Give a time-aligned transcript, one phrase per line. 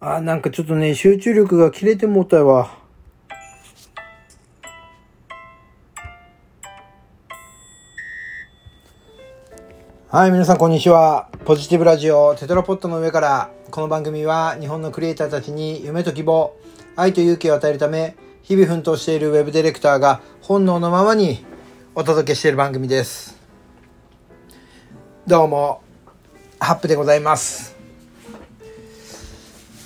[0.00, 2.70] あ、なんかちょっとね、集中力が切れてもうたわ。
[10.08, 11.28] はい、皆さんこんにちは。
[11.44, 16.56] ポジティブラジオテトラポットの上から、この番組は日本のクリエイターたちに夢と希望、
[16.94, 21.44] 愛と勇気を与えるため、日々奮闘しているウェブディレクターが本能のままに
[21.96, 23.36] お届けしている番組です。
[25.26, 25.82] どうも、
[26.60, 27.77] ハップでございます。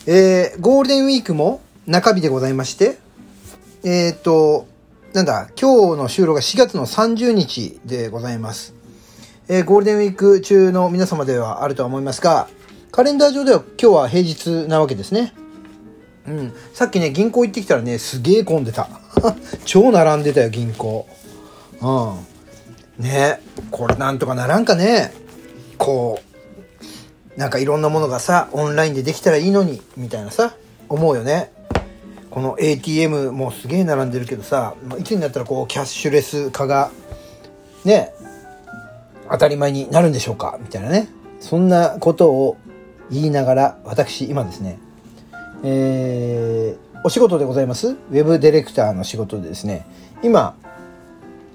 [0.06, 2.98] えー、ゴールデンウィークも中日でございまして、
[3.84, 4.66] えっ、と、
[5.12, 8.74] なんだ、今日の収録が4月の30日でございます。
[9.48, 12.48] えー、ゴールデンウィーク中の皆様ではあるとは思いますが、
[12.90, 15.34] カレンダー上では今日は平日なわけですね。
[16.26, 16.52] うん。
[16.72, 18.88] さっきね、銀行行ってきたらね、すげえ混んでた。
[19.64, 21.06] 超並んでたよ、銀行。
[21.80, 23.04] うん。
[23.04, 23.40] ね
[23.70, 25.12] これなんとかならんかね。
[25.78, 26.31] こう、
[27.36, 30.54] なんかいろんなものがさ、オンラインでできたらいいのに、みたいなさ、
[30.88, 31.50] 思うよね。
[32.30, 36.90] この ATM もすげえ並んでるけどさ、いつになったらこうキャッシュレス化が、
[37.84, 38.14] ね、
[39.30, 41.08] 当たり前になるんでしょうかみたいなね。
[41.40, 42.56] そんなことを
[43.10, 44.78] 言いながら、私、今ですね、
[45.62, 49.86] えー、お仕事でございます、ウェブディレクターの仕事でですね、
[50.22, 50.54] 今、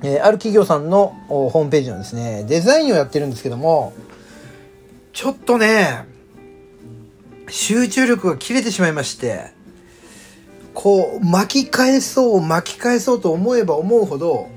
[0.04, 3.94] えー、ある企業さんのホームページのですね、デザインをやってるんですけども、
[5.18, 6.06] ちょっとね、
[7.50, 9.50] 集中力が切れてしまいまして、
[10.76, 14.48] こう、巻き返そう、巻き返そうと思えば思うほど、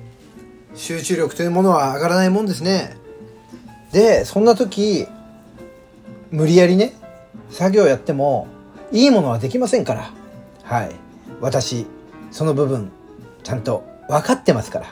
[0.75, 2.95] 集中力というものは上がらないもんですね。
[3.91, 5.07] で、そんな時、
[6.31, 6.93] 無理やりね、
[7.49, 8.47] 作業やっても、
[8.93, 10.13] いいものはできませんから。
[10.63, 10.91] はい。
[11.41, 11.87] 私、
[12.31, 12.93] その部分、
[13.45, 14.85] ちゃんと分かってますか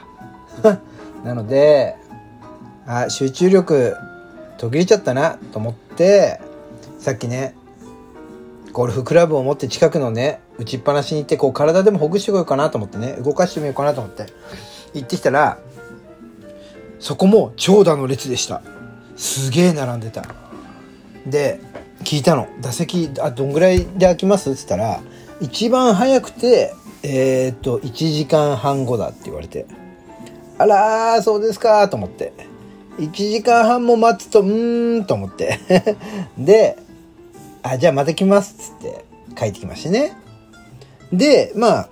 [0.63, 0.81] ら。
[1.23, 1.95] なので、
[2.87, 3.95] あ、集中力
[4.59, 6.39] 途切れちゃったなと思って
[6.99, 7.55] さっきね
[8.71, 14.27] ゴルフクラブを持って近くのね打ちっぱなしに行ってこう体でもほぐしてこようかなと思ってね動かしてみようかなと思って
[14.93, 15.57] 行ってきたら
[16.99, 18.61] そこも長蛇の列でした。
[19.15, 20.25] すげえ並んでた。
[21.25, 21.61] で
[22.03, 22.47] 聞いたの。
[22.61, 24.51] 打席あどんぐらいで開きます？
[24.51, 25.01] っつったら
[25.39, 26.73] 一番早くて
[27.03, 29.65] えー、っと1時間半後だって言われて。
[30.57, 32.48] あらそうですかと思って。
[32.99, 35.59] 1時間半も待つと、うーんと思って
[36.37, 36.77] で、
[37.63, 39.05] あ、じゃあまた来ますっつって
[39.35, 40.13] 帰ってきましてね。
[41.11, 41.89] で、まあ、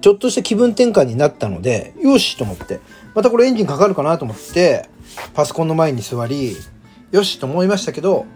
[0.00, 2.80] ちょっとした気分転換になったので、よしと思って、
[3.14, 4.88] またこれエンジンかかるかなと思って、
[5.34, 6.56] パソコンの前に座り、
[7.10, 8.26] よしと思いましたけど、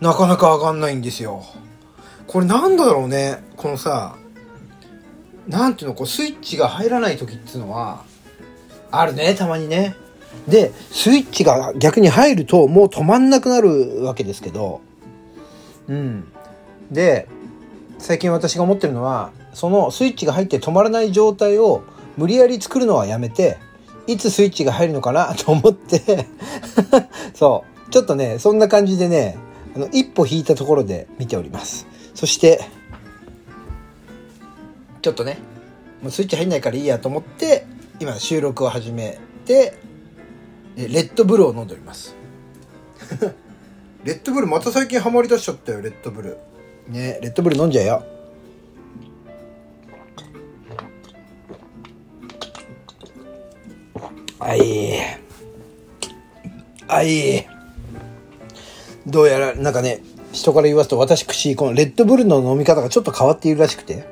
[0.00, 1.44] なかなか上がんないんですよ。
[2.26, 3.42] これなんだろうね。
[3.56, 4.16] このさ、
[5.48, 8.04] なんていうの、こうスイッチが入らない時っていうのは、
[8.90, 9.96] あるね、たまにね。
[10.46, 14.80] で、スイッチが逆に入るともう止まんなくなるわけですけど、
[15.88, 16.32] うん。
[16.90, 17.28] で、
[17.98, 21.82] 最近私が思ってるのは、そのスイッチが入って止まらない状態を
[22.16, 23.58] 無理やり作るのはやめて、
[24.06, 26.26] いつスイッチが入るのかな と思って
[27.34, 29.36] そう、ちょっとね、そんな感じでね、
[29.76, 31.86] あの、一歩引いたところで見ております。
[32.14, 32.60] そして、
[35.02, 35.38] ちょっとね、
[36.02, 37.66] もうスイッチ入んないからいいやと思って、
[38.00, 39.74] 今収録を始めて、
[40.86, 42.14] レッドブルを飲んでおります。
[44.04, 46.38] レッドブルまた最近ハマりだしちゃったよレッドブル。
[46.88, 48.02] ねレッドブル飲んじゃうよ。
[54.38, 55.18] はい。
[56.86, 57.48] はい。
[59.06, 60.00] どうやらなんかね
[60.32, 64.06] 人から言わすと私口このレッドブルの飲み方がちょっと変わっているらしくて。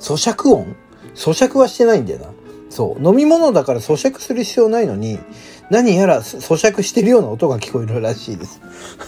[0.00, 0.74] 咀嚼音？
[1.14, 2.39] 咀嚼はしてないんだよな
[2.70, 3.04] そう。
[3.06, 5.18] 飲み物だから咀嚼する必要ないのに、
[5.70, 6.38] 何やら咀
[6.72, 8.60] 嚼してるような音が聞こえるらしいです。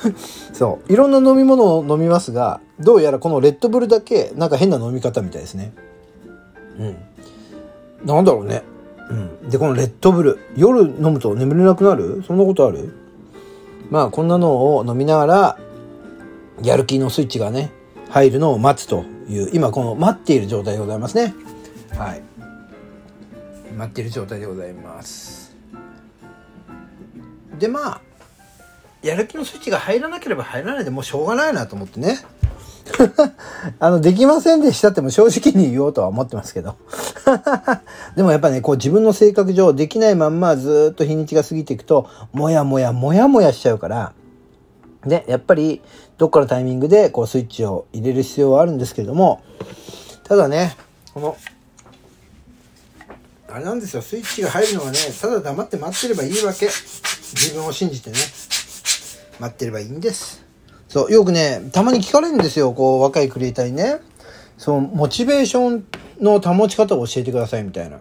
[0.52, 0.92] そう。
[0.92, 5.72] いろんな飲み物を飲みますが、どうやらこのレッドブルだけ、なんか変な飲み方みたいですね。
[6.78, 6.96] うん。
[8.04, 8.62] なんだろうね。
[9.10, 9.48] うん。
[9.48, 10.38] で、このレッドブル。
[10.56, 12.22] 夜飲むと眠れなくなる？
[12.26, 12.94] そんなことある？
[13.90, 15.58] まあ、こんなのを飲みながら、
[16.62, 17.70] やる気のスイッチがね、
[18.08, 21.34] 入るのを待つという、今この待っている状態でございますね。
[21.96, 22.22] はい。
[23.72, 25.56] 待ってる状態でございます。
[27.58, 28.00] でまあ
[29.02, 32.18] やる気のスイッチが入らなければ入らないでもうしょうがないなと思ってね。
[33.78, 36.76] あの、できませんでしたっても正直に言おうとは思ってますけど。
[38.16, 44.12] でもやっぱね、こう自分の性格上できないまんまずっと日にちが過ぎていくと、もやもやもやもやしちゃうから、
[45.06, 45.82] で、やっぱり
[46.18, 49.42] どっかのタイミングでこうスイッチを入れる必要はあるんですけれども、
[50.24, 50.76] ただね、
[51.14, 51.36] この
[53.54, 58.16] あれなんですよスイッチが入るのはねただ黙って待ってればいいわけ自分を信じてね
[59.40, 60.42] 待ってればいいんです
[60.92, 64.00] そう、よくね、たまに聞かれるんですよ、こう、若いクリエイターにね。
[64.58, 65.86] その、モチベーション
[66.20, 68.00] の保ち方を教えてください、みたいな。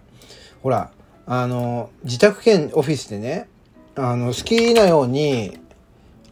[0.62, 0.92] ほら、
[1.26, 3.48] あの、自宅兼オフィスでね、
[3.96, 5.58] あの、好きなように、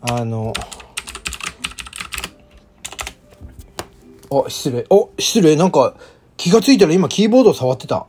[0.01, 0.51] あの、
[4.29, 4.85] あ、失礼。
[4.89, 5.55] お、失礼。
[5.55, 5.93] なんか、
[6.35, 8.05] 気がついたら今キーボード触ってた。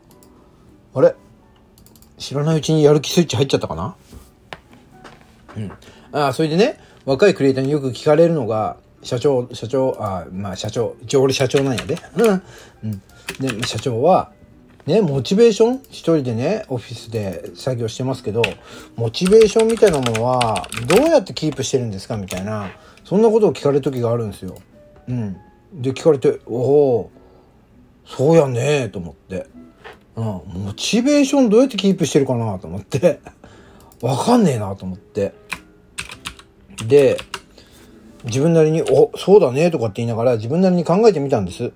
[0.94, 1.14] あれ？
[2.18, 3.94] 知らないうちにやる気スイッチ入っちゃったかな？
[5.56, 5.72] うん。
[6.12, 11.96] ああ、それでね、若いクリエイターによく聞かれるのが、社長、社長、あまあ社長、一応俺社長なんやで。
[12.16, 12.42] うん。
[12.84, 13.02] うん。
[13.60, 14.32] で、社長は、
[14.86, 15.76] ね、モチベーション？
[15.90, 18.42] 一人でね、オフィスで作業してますけど、
[18.96, 22.16] モチベーションみたいなものは、どうやってキープしてるんですか？
[22.16, 22.70] みたいな、
[23.04, 24.56] そんなことを聞かれる時があるんですよ。
[25.08, 25.36] うん。
[25.74, 27.10] で、聞かれて、おお
[28.04, 29.46] そうやねと思って。
[30.20, 30.62] うん。
[30.64, 33.20] モチベーションどうやってキープしてるかなと思って。
[34.02, 35.32] わかんねえなと思って。
[36.86, 37.18] で、
[38.24, 41.72] 自分なりに、お、そうだねとかって言いながら自分なりに考えてみたんです。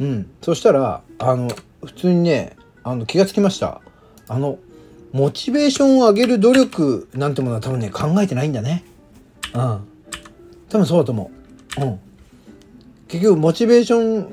[0.00, 0.30] うん。
[0.42, 1.48] そしたら、あの、
[1.84, 3.80] 普通にね、あの、気がつきました。
[4.28, 4.58] あの、
[5.12, 8.84] モチベーションを上げる努力なんてものは多分ね、考えてないんだね。
[9.54, 9.60] うん。
[10.68, 11.30] 多分そうだと思
[11.78, 11.82] う。
[11.82, 12.00] うん。
[13.08, 14.28] 結局、モチベーション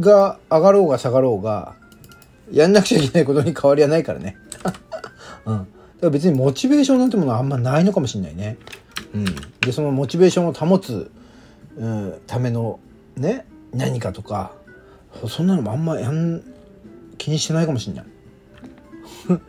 [0.00, 1.74] が上がろうが下がろうが、
[2.52, 4.36] やんなくちゃいけないことに変わりはないからね。
[5.46, 5.58] うん。
[5.58, 5.66] だか
[6.02, 8.58] ら別にモチベーションなんてものはあんまないのかもしれないね。
[9.14, 9.24] うん。
[9.60, 11.10] で、そのモチベーションを保つ、
[11.76, 12.78] うん、ための
[13.16, 14.52] ね、何かとか、
[15.28, 16.42] そんなのもあんまやん、
[17.18, 18.04] 気にしてないかもしれない。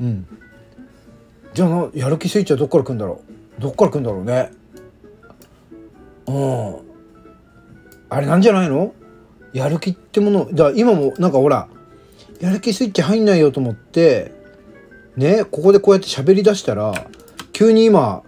[0.00, 0.26] うん。
[1.54, 3.20] じゃあやる気スイッチはどっから来るんだろ
[3.58, 3.60] う？
[3.60, 4.52] どっから来るんだろうね？
[6.26, 6.76] うん。
[8.10, 8.94] あれなんじゃないの？
[9.52, 11.68] やる気ってもの、だ今もなんかほら、
[12.40, 14.32] やる気スイッチ入んないよと思って、
[15.16, 16.94] ね、ここでこうやって喋り出したら、
[17.52, 18.22] 急に今、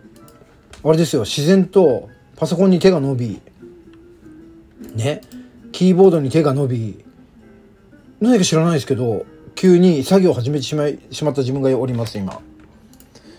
[0.82, 3.40] あれですよ、自然とパソコンに手が伸び、
[4.94, 5.20] ね、
[5.72, 7.04] キーボードに手が伸び、
[8.20, 9.24] 何か知らないですけど、
[9.54, 12.40] 急に作業を始めてしまい、しまった自分がおります、今。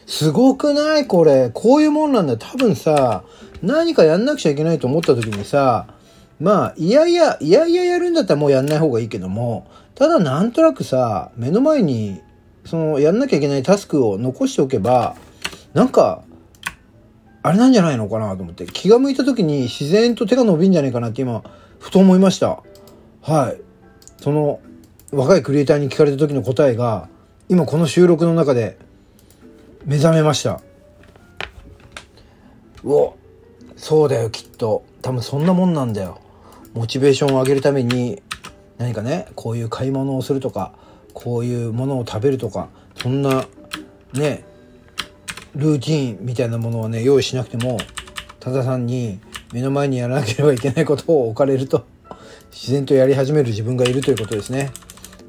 [0.06, 1.52] すごくないこれ。
[1.54, 2.38] こういうもんなんだよ。
[2.38, 3.24] 多分さ、
[3.62, 5.88] 何かやんなくちゃいけないと思った時にさ、
[6.42, 12.20] まあ、いやいや、いやいややるんだったらもうやんない方がいいけども、ただなんとなくさ、目の前に、
[12.66, 15.16] その、やんなきゃいけないタスクを残しておけば、
[15.76, 16.24] なんか、
[17.44, 21.44] あれなんじゃないのかなと思って、気が向いた時に自然と手が伸びんじゃないかなって今、
[21.78, 22.64] ふと思いました。
[23.22, 23.62] はい。
[24.20, 24.62] その、
[25.12, 27.08] 若いクリエイターに聞かれた時の答えが、
[27.50, 28.80] 今この収録の中で
[29.86, 30.60] 目覚めました。
[32.84, 33.18] うお、
[33.76, 34.84] そうだよ、きっと。
[35.04, 36.20] 多分そんなもんなんだよ。
[36.74, 38.22] モチベーションを上げるために、
[38.78, 40.74] 何かね、こういう買い物をするとか、
[41.14, 43.46] こういうものを食べるとか、そんな、
[44.14, 44.46] ね、
[45.56, 47.78] ルーティンみたいなものをね、用意しなくても、
[48.40, 49.20] ただ単に
[49.54, 51.86] 目の前にやらなければいけないことを置かれると、
[52.52, 54.72] 自然とやり始める自分がいるということですね。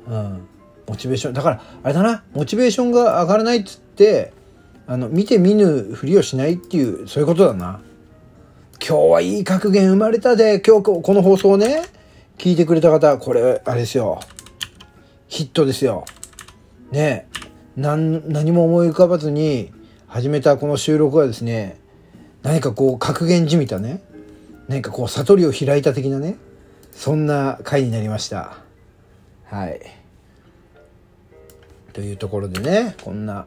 [0.08, 0.48] うん。
[0.86, 1.32] モチベーション。
[1.32, 4.32] だから、あれだな、モチベーションが上がらないっつって、
[4.86, 7.80] あの、見て見ぬふりをしないっていう、そういうことだな。
[8.84, 11.84] 今日はいい格言生まれたで、今日この放送ね、
[12.37, 14.19] 聞いてくれた方、これ、あれですよ。
[15.29, 16.05] ヒットですよ。
[16.90, 17.29] ね
[17.76, 19.73] 何、何も思い浮かばずに
[20.08, 21.79] 始めたこの収録はですね、
[22.43, 24.02] 何かこう格言じみたね、
[24.67, 26.37] 何かこう悟りを開いた的なね、
[26.90, 28.59] そんな回になりました。
[29.45, 29.80] はい。
[31.92, 33.47] というところでね、こんな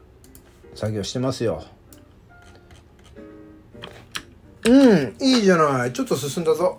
[0.74, 1.62] 作業してますよ。
[4.66, 5.92] うん、いいじゃない。
[5.92, 6.78] ちょっと進んだぞ。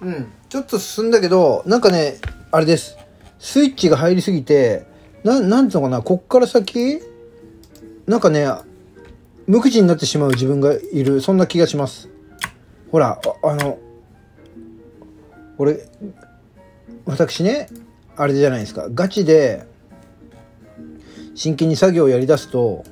[0.00, 2.18] うん、ちょっと進んだけど、なんかね、
[2.52, 2.96] あれです。
[3.38, 4.86] スイッチが入りすぎて、
[5.24, 7.00] ななんていうのかな、こっから先、
[8.06, 8.48] なんかね、
[9.46, 12.08] 無口になってしまう自分がいる、そんな気がします。
[12.92, 13.78] ほら、あの、
[15.58, 15.88] 俺、
[17.04, 17.68] 私ね、
[18.16, 19.66] あれじゃないですか、ガチで、
[21.34, 22.84] 真剣に作業をやりだすと、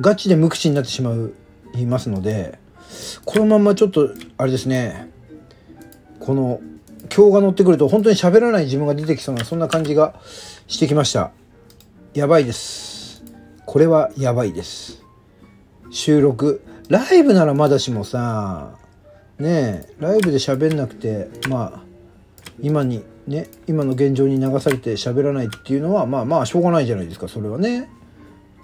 [0.00, 1.34] ガチで無口になってしまう、
[1.74, 2.58] いますので、
[3.24, 5.10] このままちょっと、あれですね、
[6.20, 6.60] この、
[7.14, 10.14] 今日が乗ってくると本当に喋らない自分が出てきそうな、そんな感じが
[10.66, 11.32] してきました。
[12.14, 13.24] やばいです。
[13.66, 15.02] これはやばいです。
[15.90, 16.62] 収録。
[16.88, 18.76] ライブならまだしもさ、
[19.38, 21.82] ねえ、ライブで喋んなくて、まあ、
[22.60, 27.88] 今に、ね、今の現状に流されて喋らないっていうのは、まあまあ、しょうがないじゃないですか、それはね。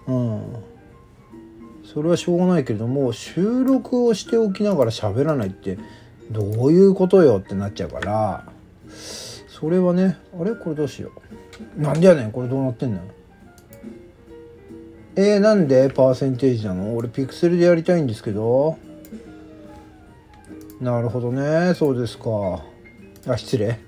[0.07, 0.43] うん。
[1.93, 5.77] それはしょうがないけれども、収録をしておきながら喋らないって、
[6.31, 8.45] どういうことよってなっちゃうから、
[9.49, 10.55] それはね、あれ？
[10.55, 11.11] これどうしよ
[11.77, 11.83] う？
[11.83, 12.33] なんでやねん？
[12.33, 13.01] これどうなってんの？
[15.17, 16.97] えー、なんでパーセンテージなの？
[16.97, 18.79] 俺ピクセルでやりたいんですけど。
[20.81, 21.75] なるほどね。
[21.75, 22.65] そうですか。
[23.27, 23.81] あ失礼。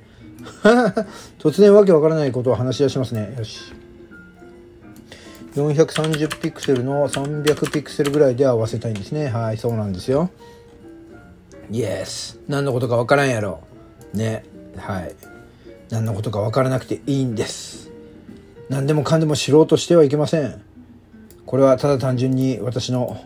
[1.38, 3.34] 突然わけわからないことを話し出しますね。
[3.38, 3.72] よし。
[5.54, 9.28] 430ピクセルの300ピクセルぐらいで合わせたいんですね。
[9.28, 10.30] はいそうなんですよ。
[11.70, 13.60] イエス何のことかわからんやろ。
[14.14, 14.44] ね。
[14.76, 15.14] はい。
[15.90, 17.90] 何のことかわからなくていいんです。
[18.70, 20.62] 何でもかんでも知ろうとしてはいけません。
[21.44, 23.20] これはただ単純に私の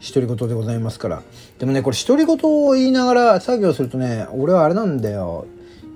[0.00, 1.22] 独り言でございますから。
[1.58, 5.46] でもねこれ独り言を言いながら作業するとね俺はあれなんだよ。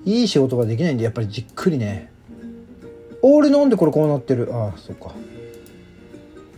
[0.03, 2.11] いい仕事ができないんでやっぱりじっくりね。
[3.21, 4.49] 俺なんでこれこうなってる。
[4.53, 5.13] ああそっか。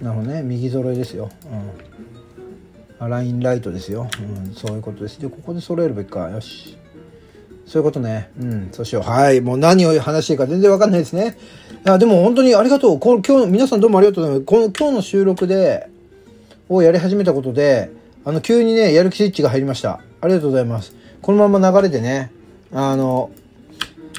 [0.01, 1.29] なるほどね右揃えですよ、
[2.99, 4.09] うん、ラインライトですよ、
[4.45, 6.77] うん、そういうことですでここで揃えるべきかよし
[7.69, 8.31] そういうことね。
[8.41, 9.03] うん、そうしよう。
[9.03, 9.41] はい。
[9.41, 11.37] もう何を話していいか全然わかんないですね。
[11.85, 12.99] あでも本当にありがとう。
[12.99, 14.45] こ今日、皆さんどうもありがとうございます。
[14.47, 15.87] この今日の収録で、
[16.67, 17.91] をやり始めたことで、
[18.25, 20.01] あの、急にね、やる気スイッチが入りました。
[20.19, 20.95] ありがとうございます。
[21.21, 22.31] このまま流れでね、
[22.73, 23.29] あの、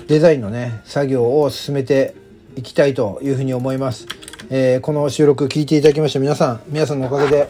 [0.07, 2.15] デザインのね、作業を進めて
[2.55, 4.07] いきたいというふうに思います。
[4.53, 7.49] えー、この収録聞いていただきました皆さん、皆さんのおかげで、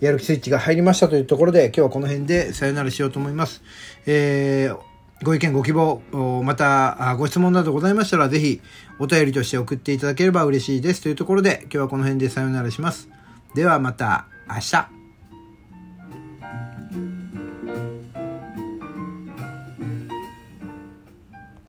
[0.00, 3.62] やる気スイッチが入りましたというところで、今日はこの辺でさよならしようと思います。
[4.06, 4.90] えー
[5.22, 6.00] ご意見、ご希望、
[6.42, 8.62] またご質問などございましたら、ぜひ
[8.98, 11.02] お便りとして送っていただければ嬉しいです。
[11.02, 13.10] というところで、今日はこの辺でさよならします。
[13.54, 14.99] ではまた明日。